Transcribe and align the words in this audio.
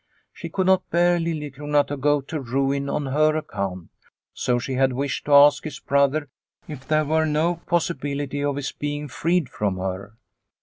She 0.33 0.49
could 0.49 0.65
not 0.65 0.89
bear 0.89 1.19
Liliecrona 1.19 1.85
to 1.85 1.95
go 1.95 2.21
to 2.21 2.41
ruin 2.41 2.89
on 2.89 3.05
her 3.05 3.37
account, 3.37 3.91
so 4.33 4.57
she 4.57 4.73
had 4.73 4.93
wished 4.93 5.25
to 5.25 5.33
ask 5.35 5.63
his 5.63 5.79
brother 5.79 6.27
if 6.67 6.87
there 6.87 7.05
were 7.05 7.27
no 7.27 7.57
possibility 7.67 8.43
of 8.43 8.55
his 8.55 8.71
being 8.71 9.07
freed 9.07 9.47
from 9.47 9.77
her. 9.77 10.15